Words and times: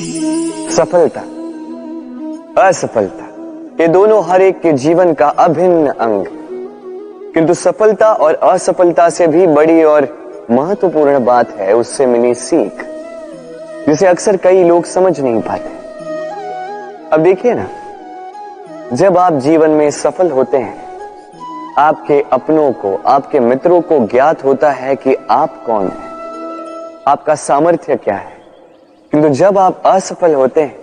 सफलता, 0.00 1.20
असफलता, 2.68 3.24
ये 3.80 3.88
दोनों 3.88 4.24
हर 4.24 4.42
एक 4.42 4.60
के 4.60 4.72
जीवन 4.72 5.14
का 5.14 5.28
अभिन्न 5.28 5.86
अंग। 5.88 6.24
किंतु 7.34 7.54
सफलता 7.54 8.12
और 8.12 8.34
असफलता 8.34 9.08
से 9.10 9.26
भी 9.26 9.46
बड़ी 9.46 9.84
और 9.84 10.08
महत्वपूर्ण 10.50 11.24
बात 11.24 11.50
है, 11.50 11.76
उससे 11.76 12.06
मिली 12.06 12.34
सीख, 12.34 12.82
जिसे 13.88 14.06
अक्सर 14.06 14.36
कई 14.36 14.64
लोग 14.64 14.84
समझ 14.84 15.20
नहीं 15.20 15.42
पाते। 15.42 15.70
अब 17.12 17.20
देखिए 17.20 17.54
ना, 17.54 17.68
जब 18.92 19.18
आप 19.18 19.32
जीवन 19.32 19.70
में 19.70 19.90
सफल 19.90 20.30
होते 20.30 20.56
हैं, 20.56 20.88
आपके 21.78 22.24
अपनों 22.32 22.72
को, 22.72 23.02
आपके 23.06 23.40
मित्रों 23.40 23.80
को 23.80 24.06
ज्ञात 24.06 24.44
होता 24.44 24.70
है 24.70 24.96
कि 24.96 25.16
आप 25.30 25.64
कौन 25.66 25.88
है, 25.88 26.10
आपका 27.06 27.34
सामर्थ्य 27.34 27.96
क्या 27.96 28.14
है। 28.14 28.35
किंतु 29.16 29.28
जब 29.28 29.58
आप 29.58 29.82
असफल 29.86 30.34
होते 30.34 30.60
हैं, 30.60 30.76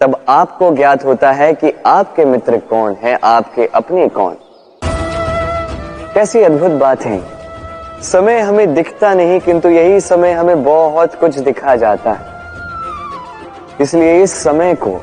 तब 0.00 0.24
आपको 0.28 0.70
ज्ञात 0.70 1.04
होता 1.04 1.32
है 1.32 1.54
कि 1.54 1.72
आपके 1.86 2.24
मित्र 2.24 2.58
कौन 2.58 2.94
है, 2.94 3.18
आपके 3.24 3.66
अपने 3.66 4.08
कौन। 4.08 4.36
कैसी 6.14 6.42
अद्भुत 6.42 6.70
बात 6.70 7.02
है। 7.02 7.20
समय 8.02 8.40
हमें 8.40 8.74
दिखता 8.74 9.14
नहीं, 9.14 9.40
किंतु 9.40 9.68
यही 9.68 10.00
समय 10.00 10.32
हमें 10.32 10.64
बहुत 10.64 11.14
कुछ 11.14 11.38
दिखा 11.38 11.76
जाता 11.76 12.12
है। 12.12 12.26
इसलिए 13.80 14.22
इस 14.22 14.32
समय 14.32 14.74
को 14.74 15.00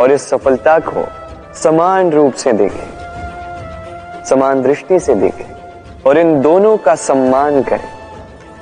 और 0.00 0.12
इस 0.12 0.28
सफलता 0.28 0.78
को 0.78 1.06
समान 1.54 2.10
रूप 2.10 2.32
से 2.32 2.52
देखें, 2.52 4.24
समान 4.24 4.62
दृष्टि 4.62 5.00
से 5.00 5.14
देखें 5.14 5.56
और 6.06 6.18
इन 6.18 6.40
दोनों 6.40 6.76
का 6.76 6.94
सम्मान 6.94 7.62
करें। 7.62 7.99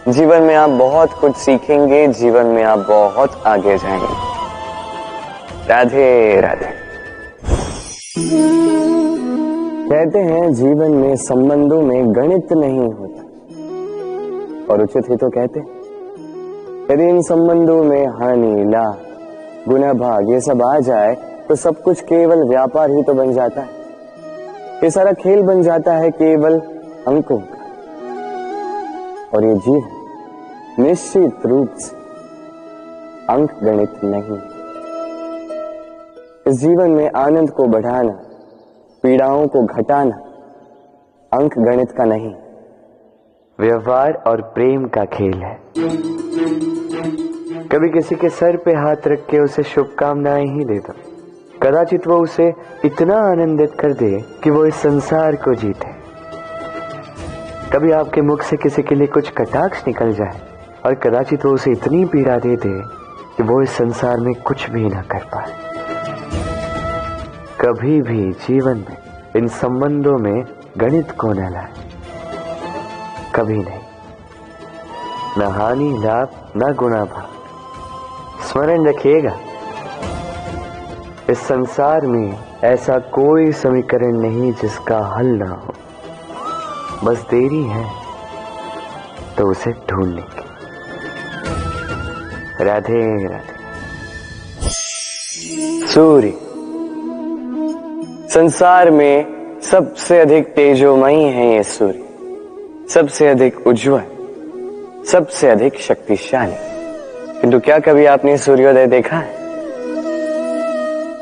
जीवन 0.08 0.42
में 0.42 0.54
आप 0.54 0.70
बहुत 0.70 1.12
कुछ 1.12 1.36
सीखेंगे, 1.36 2.06
जीवन 2.08 2.46
में 2.46 2.62
आप 2.64 2.78
बहुत 2.78 3.42
आगे 3.46 3.76
जाएँगे। 3.78 4.06
राधे 5.68 6.40
राधे। 6.40 6.70
कहते 9.88 10.18
हैं, 10.18 10.52
जीवन 10.54 10.90
में 10.90 11.16
संबंधों 11.16 11.80
में 11.82 12.14
गणित 12.16 12.52
नहीं 12.52 12.88
होता। 12.92 13.22
और 14.72 14.82
उचित 14.82 15.10
ही 15.10 15.16
तो 15.16 15.28
कहते 15.28 15.60
यदि 16.92 17.08
इन 17.08 17.20
संबंधों 17.22 17.82
में 17.84 18.06
हानि 18.06 18.64
ला 18.64 18.86
गुना, 19.68 19.92
भाग 19.92 20.30
ये 20.30 20.40
सब 20.40 20.62
आ 20.62 20.78
जाए 20.80 21.14
तो 21.48 21.54
सब 21.54 21.82
कुछ 21.82 22.00
केवल 22.00 22.48
व्यापार 22.48 22.90
ही 22.90 23.02
तो 23.02 23.14
बन 23.14 23.32
जाता 23.32 23.60
है। 23.60 23.68
ये 24.84 24.90
सारा 24.90 25.12
खेल 25.12 25.42
बन 25.42 25.62
जाता 25.62 25.92
है 25.92 26.10
केवल 26.10 26.58
अंकों 27.06 27.38
का। 27.38 27.54
और 29.34 29.44
ये 29.44 29.54
जीवन 29.54 29.96
निश्चित 30.78 31.46
रूप 31.46 31.74
से 31.76 31.96
अंक 33.28 33.52
गणित 33.64 33.94
नहीं। 34.04 34.36
इस 36.46 36.60
जीवन 36.60 36.90
में 36.90 37.10
आनंद 37.16 37.50
को 37.50 37.66
बढ़ाना, 37.66 38.12
पीड़ाओं 39.04 39.46
को 39.46 39.62
घटाना 39.64 40.16
अंक 41.32 41.58
गणित 41.58 41.92
का 41.92 42.04
नहीं, 42.04 42.32
व्यवहार 43.58 44.12
और 44.26 44.42
प्रेम 44.54 44.86
का 44.88 45.04
खेल 45.04 45.42
है। 45.42 45.54
कभी 47.68 47.88
किसी 47.88 48.14
के 48.14 48.28
सर 48.28 48.56
पे 48.56 48.74
हाथ 48.74 49.08
रख 49.08 49.26
के 49.26 49.40
उसे 49.40 49.62
शुभकामनाएँ 49.62 50.46
ही 50.46 50.64
दे 50.64 50.78
दो। 50.78 50.92
कदाचित 51.62 52.06
वो 52.06 52.16
उसे 52.16 52.52
इतना 52.84 53.16
आनंदित 53.22 53.72
कर 53.80 53.92
दे 53.94 54.18
कि 54.44 54.50
वो 54.50 54.64
इस 54.64 54.74
संसार 54.74 55.36
को 55.36 55.54
जीते। 55.54 55.96
कभी 57.72 57.90
आपके 57.92 58.20
मुख 58.20 58.42
से 58.42 58.56
किसी 58.56 58.82
के 58.82 58.94
लिए 58.94 59.06
कुछ 59.06 59.30
कटाक्ष 59.30 59.86
निकल 59.86 60.12
जाए 60.12 60.46
और 60.88 60.94
कदाचित 60.94 61.44
वो 61.44 61.52
उसे 61.52 61.70
इतनी 61.70 62.04
पीड़ा 62.04 62.36
दे 62.36 62.56
दे 62.56 62.70
कि 63.36 63.42
वो 63.42 63.62
इस 63.62 63.70
संसार 63.70 64.16
में 64.16 64.34
कुछ 64.34 64.70
भी 64.70 64.84
ना 64.84 65.02
कर 65.02 65.24
पाए। 65.24 65.52
कभी 67.60 68.00
भी 68.02 68.32
जीवन 68.32 68.76
में 68.78 68.96
इन 69.36 69.48
संबंधों 69.48 70.16
में 70.18 70.44
गणित 70.78 71.10
को 71.10 71.32
न 71.32 71.50
लाए। 71.52 71.72
कभी 73.34 73.58
नहीं। 73.58 73.80
न 75.38 75.42
हानि 75.42 75.90
लाभ, 75.98 76.28
न 76.56 76.72
गुणा 76.74 77.04
भाव। 77.04 78.46
स्मरण 78.46 78.86
रखिएगा, 78.86 79.36
इस 81.30 81.38
संसार 81.38 82.06
में 82.06 82.38
ऐसा 82.64 82.98
कोई 82.98 83.52
समीकरण 83.52 84.12
नहीं 84.12 84.52
जिसका 84.52 85.06
हल 85.06 85.26
ना 85.26 85.50
हो। 85.50 85.74
बस 87.04 87.26
देरी 87.30 87.62
है 87.62 87.90
तो 89.38 89.50
उसे 89.50 89.72
ढूँढने 89.90 90.22
की 90.22 90.47
राधे 92.60 93.26
राधे। 93.26 93.58
सूर्य 95.86 96.32
संसार 98.28 98.90
में 98.90 99.26
सबसे 99.62 100.20
अधिक 100.20 100.46
तेजोमयी 100.46 101.24
है 101.24 101.54
ये 101.54 101.62
सूर्य 101.62 102.04
सबसे 102.90 103.28
अधिक 103.28 103.66
उज्जवल, 103.66 104.02
सबसे 105.12 105.48
अधिक 105.48 105.80
शक्तिशाली। 105.80 106.54
किंतु 107.40 107.60
क्या 107.60 107.78
कभी 107.78 108.06
आपने 108.06 108.38
सूर्योदय 108.38 108.86
देखा 108.86 109.16
है? 109.16 109.38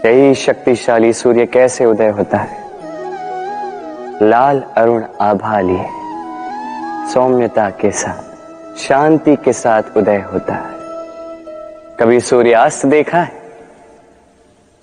यही 0.07 0.35
शक्तिशाली 0.35 1.13
सूर्य 1.13 1.47
कैसे 1.47 1.85
उदय 1.85 2.09
होता 2.09 2.39
है? 2.39 2.67
लाल 4.23 4.65
अरुण 4.77 5.05
आभा 5.21 5.61
लिए 5.61 5.85
सौम्यता 7.15 7.71
के 7.71 7.91
साथ, 7.91 8.23
शांति 8.79 9.37
के 9.37 9.53
साथ 9.53 9.83
उदय 9.97 10.25
होता 10.33 10.55
है। 10.55 10.76
कभी 12.01 12.21
सूर्यास्त 12.21 12.87
देखा 12.87 13.19
है? 13.19 13.33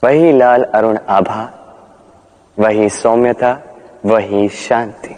वही 0.03 0.31
लाल 0.31 0.63
अरुण 0.63 0.97
आभा, 1.09 1.53
वही 2.59 2.89
सौम्यता, 2.89 3.57
वही 4.05 4.49
शांति। 4.49 5.15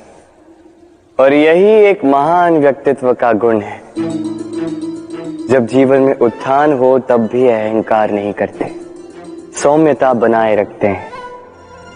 और 1.19 1.33
यही 1.33 1.69
एक 1.69 2.05
महान 2.05 2.57
व्यक्तित्व 2.57 3.13
का 3.13 3.33
गुण 3.33 3.61
है। 3.61 3.81
जब 5.47 5.65
जीवन 5.65 5.99
में 5.99 6.15
उत्थान 6.15 6.73
हो, 6.73 6.99
तब 6.99 7.27
भी 7.27 7.47
अहंकार 7.47 8.11
नहीं 8.11 8.33
करते। 8.33 8.75
सौम्यता 9.63 10.13
बनाए 10.13 10.55
रखते 10.55 10.87
हैं। 10.87 11.11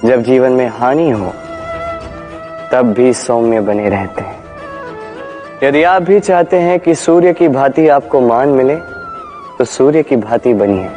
जब 0.06 0.24
जीवन 0.24 0.52
में 0.52 0.68
हानि 0.68 1.10
हो, 1.10 1.34
तब 2.72 2.94
भी 2.98 3.14
सौम्य 3.14 3.62
बने 3.62 3.90
रहते 3.90 4.22
हैं। 4.22 4.40
यदि 5.64 5.84
आप 5.84 6.02
भी 6.02 6.20
चाहते 6.20 6.58
हैं 6.58 6.80
कि 6.80 6.96
सूर्य 6.96 7.34
की 7.34 7.48
भांति 7.48 7.88
आपको 7.88 8.22
मान 8.22 8.48
मिले 8.48 8.99
तो 9.60 9.66
सूर्य 9.66 10.04
की 10.04 10.16
भांति 10.16 10.54
बनी 10.54 10.78
है। 10.78 10.92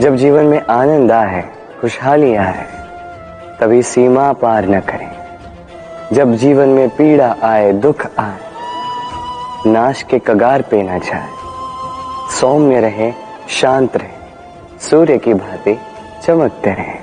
जब 0.00 0.16
जीवन 0.16 0.44
में 0.44 0.66
आनंद 0.66 1.12
आए 1.12 1.44
खुशहाली 1.80 2.34
आए 2.34 2.66
तभी 3.60 3.82
सीमा 3.82 4.32
पार 4.32 4.68
न 4.68 4.80
करें। 4.80 5.10
जब 6.12 6.34
जीवन 6.34 6.68
में 6.68 6.88
पीड़ा 6.88 7.36
आए, 7.42 7.72
दुख 7.72 8.06
आए, 8.18 8.36
नाश 9.66 10.02
के 10.02 10.18
कगार 10.18 10.62
पे 10.62 10.82
न 10.82 10.98
जाए। 10.98 11.28
सौम्य 12.40 12.80
रहे, 12.80 13.12
शांत 13.48 13.96
रहे, 13.96 14.10
सूर्य 14.80 15.18
की 15.18 15.34
भांति 15.34 15.78
चमकते 16.24 16.70
रहे। 16.70 16.94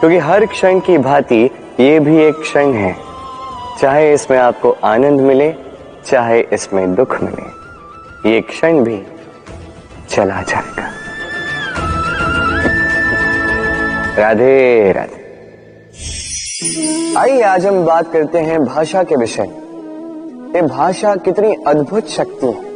क्योंकि 0.00 0.18
हर 0.18 0.46
क्षण 0.46 0.80
की 0.80 0.98
भांति 0.98 1.50
ये 1.80 2.00
भी 2.00 2.22
एक 2.22 2.34
क्षण 2.34 2.72
है। 2.72 2.96
चाहे 3.80 4.12
इसमें 4.12 4.38
आपको 4.38 4.76
आनंद 4.84 5.20
मिले, 5.20 5.54
चाहे 6.04 6.40
इसमें 6.40 6.94
दुख 6.94 7.22
मिले। 7.22 7.55
ये 8.16 8.40
क्षण 8.40 8.84
भी 8.84 9.06
चला 10.08 10.42
जाएगा। 10.42 10.90
राधे 14.18 14.92
राधे। 14.92 15.24
आइए, 17.18 17.42
आज 17.42 17.66
हम 17.66 17.84
बात 17.84 18.12
करते 18.12 18.38
हैं 18.38 18.64
भाषा 18.64 19.02
के 19.02 19.16
विषय। 19.16 19.42
ये 20.56 20.62
भाषा 20.62 21.16
कितनी 21.16 21.56
अद्भुत 21.66 22.08
शक्ति 22.08 22.46
है। 22.46 22.66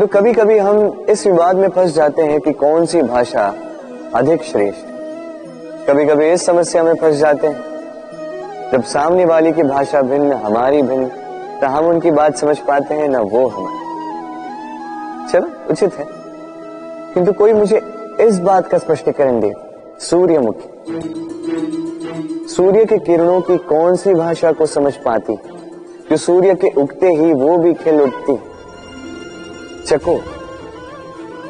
तो 0.00 0.06
कभी 0.06 0.32
कभी 0.32 0.58
हम 0.58 1.06
इस 1.08 1.26
विवाद 1.26 1.56
में 1.56 1.68
फंस 1.68 1.94
जाते 1.94 2.22
हैं 2.22 2.40
कि 2.40 2.52
कौन 2.52 2.86
सी 2.86 3.02
भाषा 3.02 3.54
अधिक 4.14 4.42
श्रेष्ठ 4.42 4.86
कभी 5.88 6.06
कभी 6.06 6.32
इस 6.32 6.46
समस्या 6.46 6.82
में 6.82 6.94
फंस 6.94 7.16
जाते 7.16 7.46
हैं। 7.46 7.60
जब 8.72 8.84
सामने 8.84 9.24
वाली 9.24 9.52
की 9.52 9.62
भाषा 9.62 10.02
भिन्न, 10.02 10.32
हमारी 10.32 10.82
भिन्न 10.82 11.10
तो 11.60 11.66
हम 11.66 11.86
उनकी 11.86 12.10
बात 12.10 12.36
समझ 12.36 12.58
पाते 12.58 12.94
हैं, 12.94 13.08
ना 13.08 13.20
वो 13.20 13.46
हमारी। 13.46 13.86
चलो, 15.32 15.48
उचित 15.70 15.94
है। 15.94 16.06
किंतु 17.14 17.32
कोई 17.32 17.52
मुझे 17.52 17.80
इस 18.20 18.40
बात 18.40 18.68
का 18.68 18.78
स्पष्टीकरण 18.78 19.40
दे, 19.40 19.52
सूर्यमुखी। 19.98 20.72
सूर्य 22.48 22.84
के 22.84 22.98
किरणों 22.98 23.40
की 23.40 23.56
कौन 23.56 23.96
सी 23.96 24.14
भाषा 24.14 24.52
को 24.52 24.66
समझ 24.66 24.96
पाती? 24.96 25.34
जो 26.10 26.16
सूर्य 26.16 26.54
के 26.54 26.80
उगते 26.80 27.06
ही 27.06 27.32
वो 27.32 27.58
भी 27.58 27.74
खिल 27.74 28.00
उठती। 28.00 28.38
चकोर। 29.86 30.20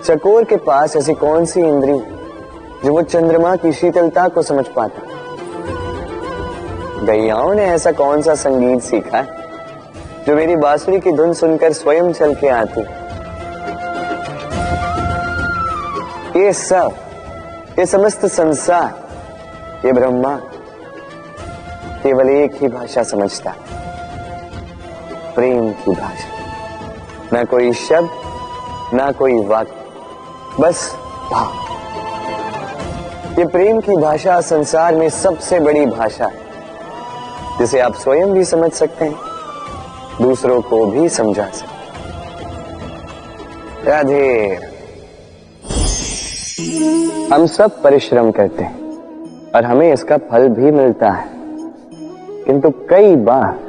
चकोर 0.05 0.45
के 0.45 0.57
पास 0.57 0.97
ऐसी 0.97 1.15
कौन 1.15 1.45
सी 1.45 1.61
इंद्री? 1.61 1.99
जो 2.85 2.93
वो 2.93 3.03
चंद्रमा 3.03 3.57
की 3.57 3.73
शीतलता 3.73 4.29
को 4.29 4.43
समझ 4.43 4.67
पाता। 4.67 5.03
गैयाओं 7.05 7.55
ने 7.55 7.65
ऐसा 7.65 7.93
कौन 7.93 8.23
सा 8.23 8.35
संगीत 8.35 8.83
सीखा 8.83 9.19
है? 9.19 9.46
जो 10.27 10.35
मेरी 10.35 10.57
बांसुरी 10.57 11.01
की 11.01 11.13
धुन 11.13 11.33
सुनकर 11.33 11.73
स्वयं 11.73 12.13
चल 12.13 12.35
के 12.35 12.49
आती। 12.49 12.81
ये 16.41 16.53
सब, 16.53 16.93
ये 17.79 17.87
समस्त 17.87 18.27
संसार, 18.27 18.95
ये 19.87 19.93
ब्रह्मा 19.93 20.37
केवल 22.03 22.31
एक 22.31 22.55
ही 22.55 22.69
भाषा 22.69 23.03
समझता। 23.03 23.55
प्रेम 25.35 25.73
की 25.73 25.91
भाषा। 25.91 26.37
ना 27.33 27.45
कोई 27.45 27.73
शब्द, 27.73 28.11
ना 28.95 29.13
कोई 29.13 29.45
वाक्य, 29.45 29.73
बस 30.61 30.97
भाव। 31.33 31.53
ये 33.39 33.47
प्रेम 33.47 33.81
की 33.81 33.97
भाषा 33.97 34.41
संसार 34.41 34.95
में 34.95 35.11
सबसे 35.11 35.61
बड़ी 35.61 35.87
भाषा 35.87 36.25
है, 36.25 36.41
जिसे 37.59 37.81
आप 37.81 37.95
स्वयं 37.95 38.33
भी 38.33 38.45
समझ 38.45 38.73
सकते 38.73 39.05
हैं। 39.05 39.26
दूसरों 40.23 40.61
को 40.61 40.85
भी 40.87 41.09
समझा 41.09 41.49
सकते 41.51 41.75
राधे। 43.91 44.59
हम 47.35 47.47
सब 47.47 47.83
परिश्रम 47.83 48.31
करते 48.31 48.63
हैं 48.63 49.51
और 49.51 49.65
हमें 49.65 49.93
इसका 49.93 50.17
फल 50.31 50.49
भी 50.49 50.71
मिलता 50.71 51.11
है। 51.11 51.29
किंतु 52.45 52.71
कई 52.91 53.17
बार 53.17 53.65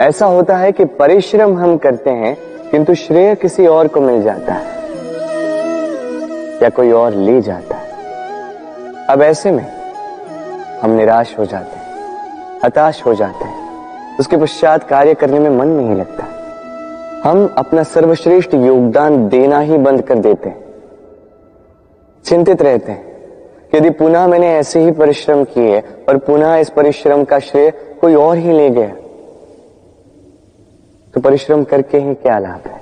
ऐसा 0.00 0.26
होता 0.26 0.56
है 0.56 0.72
कि 0.72 0.84
परिश्रम 0.84 1.56
हम 1.58 1.76
करते 1.76 2.10
हैं, 2.10 2.36
किंतु 2.70 2.94
श्रेय 2.94 3.34
किसी 3.34 3.66
और 3.66 3.88
को 3.88 4.00
मिल 4.00 4.22
जाता 4.22 4.52
है 4.52 4.66
या 6.62 6.68
कोई 6.68 6.90
और 6.92 7.14
ले 7.14 7.40
जाता 7.40 7.76
है। 7.76 7.86
अब 9.06 9.22
ऐसे 9.22 9.50
में 9.50 9.66
हम 10.82 10.90
निराश 10.90 11.34
हो 11.38 11.44
जाते 11.44 11.76
हैं, 11.76 11.86
हताश 12.64 13.02
हो 13.06 13.14
जाते 13.14 13.44
हैं। 13.44 13.57
उसके 14.18 14.36
पश्चात 14.36 14.88
कार्य 14.88 15.14
करने 15.14 15.38
में 15.38 15.50
मन 15.50 15.68
नहीं 15.68 15.94
लगता। 15.96 16.24
हम 17.24 17.46
अपना 17.58 17.82
सर्वश्रेष्ठ 17.82 18.54
योगदान 18.54 19.28
देना 19.28 19.58
ही 19.60 19.78
बंद 19.78 20.02
कर 20.02 20.18
देते 20.18 20.48
हैं। 20.48 20.66
चिंतित 22.24 22.62
रहते 22.62 22.92
हैं 22.92 23.06
यदि 23.74 23.90
पुनः 23.90 24.26
मैंने 24.26 24.48
ऐसे 24.48 24.80
ही 24.80 24.90
परिश्रम 24.90 25.44
किए 25.44 25.80
और 26.08 26.16
पुनः 26.16 26.56
इस 26.56 26.70
परिश्रम 26.70 27.24
का 27.24 27.38
श्रेय 27.38 27.70
कोई 28.00 28.14
और 28.14 28.36
ही 28.36 28.52
ले 28.52 28.68
गया 28.70 28.94
तो 31.14 31.20
परिश्रम 31.20 31.64
करके 31.64 31.98
ही 31.98 32.14
क्या 32.14 32.38
लाभ 32.38 32.68
है? 32.68 32.76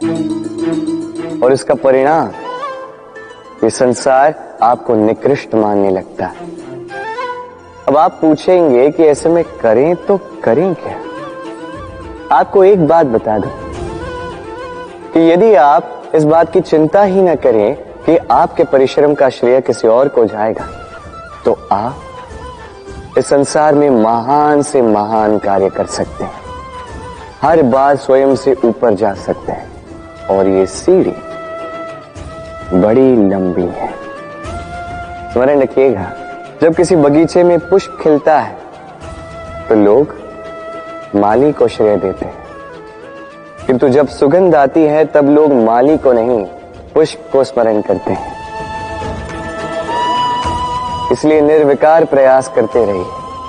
और 1.40 1.52
इसका 1.52 1.74
परिणाम, 1.74 2.28
ये 3.64 3.70
संसार 3.70 4.34
आपको 4.62 4.94
निकृष्ट 4.96 5.54
मानने 5.54 5.90
लगता 5.90 6.26
है। 6.26 6.54
अब 7.88 7.96
आप 7.96 8.18
पूछेंगे 8.20 8.90
कि 8.90 9.04
ऐसे 9.04 9.28
में 9.28 9.42
करें 9.62 9.94
तो 10.06 10.18
करें 10.44 10.74
क्या? 10.74 11.00
आपको 12.32 12.64
एक 12.64 12.86
बात 12.88 13.06
बता 13.06 13.38
दूँ 13.38 13.50
कि 15.12 15.20
यदि 15.30 15.54
आप 15.54 16.12
इस 16.14 16.24
बात 16.24 16.52
की 16.52 16.60
चिंता 16.60 17.02
ही 17.02 17.22
ना 17.22 17.34
करें 17.34 17.74
कि 18.06 18.16
आपके 18.30 18.64
परिश्रम 18.64 19.14
का 19.14 19.28
श्रेय 19.30 19.60
किसी 19.60 19.88
और 19.88 20.08
को 20.08 20.24
जाएगा 20.24 20.64
तो 21.44 21.58
आप 21.72 23.18
इस 23.18 23.26
संसार 23.26 23.74
में 23.74 23.88
महान 23.90 24.62
से 24.62 24.82
महान 24.82 25.38
कार्य 25.38 25.70
कर 25.70 25.86
सकते 25.86 26.24
हैं। 26.24 26.40
हर 27.42 27.62
बार 27.62 27.96
स्वयं 27.96 28.34
से 28.36 28.54
ऊपर 28.64 28.94
जा 28.94 29.14
सकते 29.14 29.52
हैं। 29.52 30.26
और 30.28 30.48
ये 30.48 30.66
सीढ़ी 30.66 31.14
बड़ी 32.74 33.16
लंबी 33.28 33.66
है। 33.70 33.88
स्मरण 35.32 35.60
रखिएगा, 35.60 36.12
जब 36.62 36.74
किसी 36.74 36.96
बगीचे 36.96 37.42
में 37.44 37.58
पुष्प 37.68 37.98
खिलता 38.02 38.38
है 38.40 38.56
तो 39.68 39.74
लोग 39.74 40.14
माली 41.14 41.52
को 41.52 41.68
श्रेय 41.68 41.96
देते 41.96 42.24
हैं। 42.24 42.46
किंतु 43.66 43.88
जब 43.88 44.08
सुगंध 44.08 44.54
आती 44.54 44.84
है, 44.84 45.04
तब 45.04 45.28
लोग 45.28 45.52
माली 45.52 45.98
को 45.98 46.12
नहीं, 46.12 46.44
पुष्प 46.94 47.28
को 47.32 47.44
स्मरण 47.44 47.80
करते 47.80 48.10
हैं। 48.10 48.36
इसलिए 51.12 51.40
निर्विकार 51.40 52.04
प्रयास 52.04 52.48
करते 52.48 52.86
रहिए, 52.86 53.04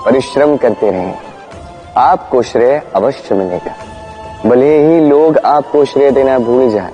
परिश्रम 0.06 0.58
करते 0.58 0.92
रहिए। 0.92 1.16
आपको 1.98 2.42
श्रेय 2.42 2.82
अवश्य 2.96 3.36
मिलेगा। 3.36 3.76
भले 4.50 4.88
ही 4.88 5.00
लोग 5.00 5.38
आपको 5.38 5.86
श्रेय 5.86 6.12
देना 6.12 6.40
भूल 6.40 6.72
जाए, 6.72 6.94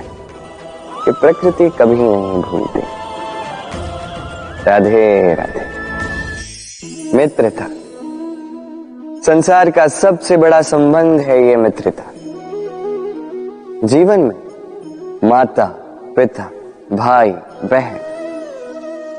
कि 1.05 1.11
प्रकृति 1.11 1.69
कभी 1.69 1.95
नहीं 1.95 2.41
भूलती। 2.41 2.79
राधे 4.67 5.33
राधे। 5.33 5.73
मित्रता 7.17 7.65
संसार 9.25 9.69
का 9.71 9.87
सबसे 9.87 10.37
बड़ा 10.37 10.61
संबंध 10.61 11.21
है 11.21 11.47
ये 11.47 11.55
मित्रता। 11.55 12.03
जीवन 13.83 14.19
में 14.19 15.29
माता, 15.29 15.65
पिता, 16.15 16.49
भाई, 16.93 17.31
बहन, 17.63 17.99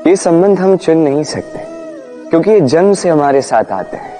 ये 0.07 0.15
संबंध 0.15 0.59
हम 0.59 0.75
चुन 0.77 0.97
नहीं 0.97 1.23
सकते, 1.23 1.59
क्योंकि 2.29 2.51
ये 2.51 2.61
जन्म 2.61 2.93
से 2.93 3.09
हमारे 3.09 3.41
साथ 3.41 3.71
आते 3.71 3.97
हैं। 3.97 4.13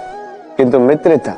किंतु 0.57 0.79
मित्रता 0.79 1.31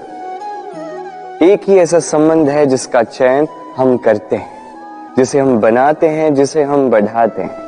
एक 1.45 1.61
ही 1.67 1.77
ऐसा 1.77 1.99
संबंध 1.99 2.49
है 2.49 2.65
जिसका 2.65 3.03
चयन 3.03 3.47
हम 3.77 3.97
करते 3.97 4.35
हैं, 4.35 5.15
जिसे 5.17 5.39
हम 5.39 5.59
बनाते 5.59 6.07
हैं, 6.07 6.33
जिसे 6.33 6.63
हम 6.63 6.89
बढ़ाते 6.89 7.41
हैं। 7.41 7.61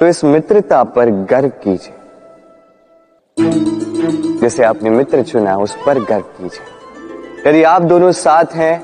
तो 0.00 0.06
इस 0.06 0.24
मित्रता 0.24 0.82
पर 0.84 1.10
गर्व 1.10 1.48
कीजिए। 1.48 1.94
जैसे 4.48 4.64
आपने 4.64 4.90
मित्र 4.90 5.22
चुना, 5.22 5.56
उस 5.58 5.76
पर 5.86 5.98
गर्व 6.00 6.24
कीजिए। 6.34 7.48
यदि 7.48 7.62
आप 7.62 7.82
दोनों 7.82 8.10
साथ 8.12 8.54
हैं 8.54 8.76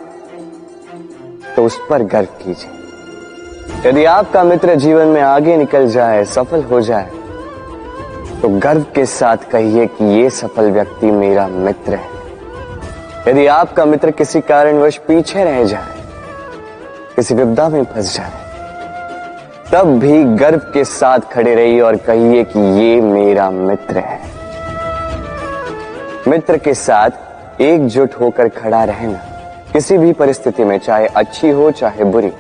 तो 1.57 1.65
उस 1.65 1.79
पर 1.91 2.03
गर्व 2.05 2.29
कीजिए। 2.43 3.89
यदि 3.89 4.05
आपका 4.07 4.43
मित्र 4.45 4.75
जीवन 4.75 5.07
में 5.07 5.21
आगे 5.23 5.57
निकल 5.57 5.89
जाए, 5.89 6.25
सफल 6.27 6.63
हो 6.63 6.81
जाए 6.81 7.11
तो 8.43 8.49
गर्व 8.59 8.85
के 8.95 9.05
साथ 9.07 9.51
कहिए 9.53 9.87
कि 9.87 10.05
ये 10.15 10.29
सफल 10.33 10.71
व्यक्ति 10.71 11.11
मेरा 11.13 11.47
मित्र 11.49 11.95
है। 11.95 13.29
यदि 13.29 13.47
आपका 13.47 13.85
मित्र 13.85 14.11
किसी 14.11 14.41
कारणवश 14.43 14.99
पीछे 14.99 15.45
रह 15.45 15.65
जाए, 15.65 15.97
किसी 17.17 17.35
विपदा 17.35 17.69
में 17.69 17.83
फंस 17.85 18.15
जाए, 18.17 18.33
तब 19.73 19.99
भी 19.99 20.23
गर्व 20.37 20.71
के 20.75 20.85
साथ 20.85 21.33
खड़े 21.33 21.55
रहिए 21.55 21.81
और 21.81 21.97
कहिए 22.03 22.45
कि 22.47 22.69
ये 22.81 23.01
मेरा 23.03 23.51
मित्र 23.51 23.99
है। 24.01 24.34
मित्र 26.29 26.57
के 26.57 26.75
साथ 26.75 27.11
एकजुट 27.61 28.15
होकर 28.15 28.49
खड़ा 28.49 28.85
रहना, 28.85 29.19
किसी 29.73 29.99
भी 29.99 30.13
परिस्थिति 30.13 30.65
में, 30.65 30.79
चाहे 30.79 31.07
अच्छी 31.07 31.51
हो, 31.51 31.71
चाहे 31.71 32.05
बुरी, 32.05 32.33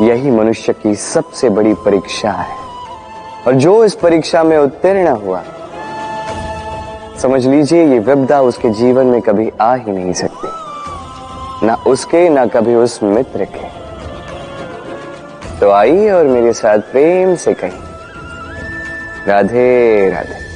यही 0.00 0.30
मनुष्य 0.30 0.72
की 0.72 0.94
सबसे 0.94 1.48
बड़ी 1.48 1.74
परीक्षा 1.74 2.30
है। 2.30 2.56
और 3.46 3.54
जो 3.54 3.84
इस 3.84 3.94
परीक्षा 3.94 4.44
में 4.44 4.58
उत्तीर्ण 4.58 5.08
हुआ, 5.08 5.42
समझ 7.18 7.46
लीजिए, 7.46 7.84
ये 7.86 7.98
विपदा 7.98 8.40
उसके 8.40 8.70
जीवन 8.70 9.06
में 9.06 9.20
कभी 9.20 9.52
आ 9.60 9.74
ही 9.74 9.92
नहीं 9.92 10.12
सकती। 10.12 11.66
ना 11.66 11.74
उसके, 11.86 12.28
ना 12.28 12.46
कभी 12.46 12.74
उस 12.74 13.02
मित्र 13.02 13.44
के। 13.44 13.68
तो 15.60 15.70
आइए 15.70 16.10
और 16.10 16.24
मेरे 16.24 16.52
साथ 16.52 16.78
प्रेम 16.78 17.34
से 17.34 17.54
कही 17.54 17.80
राधे 19.26 20.10
राधे। 20.10 20.49